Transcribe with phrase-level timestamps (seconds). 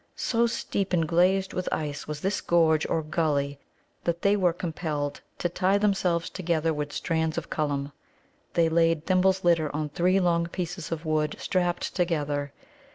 [0.15, 3.59] So steep and glazed with ice was this gorge or gully
[4.03, 7.91] that they were compelled to tie themselves together with strands of Cullum.
[8.55, 12.51] They laid Thimble's litter on three long pieces of wood strapped together.